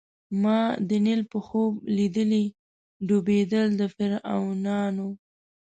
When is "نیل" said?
1.05-1.21